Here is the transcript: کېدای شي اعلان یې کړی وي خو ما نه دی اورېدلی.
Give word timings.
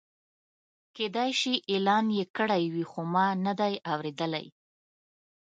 کېدای 0.95 1.31
شي 1.41 1.53
اعلان 1.71 2.05
یې 2.17 2.25
کړی 2.37 2.63
وي 2.73 2.85
خو 2.89 3.01
ما 3.13 3.27
نه 3.45 3.53
دی 3.59 3.73
اورېدلی. 3.91 4.45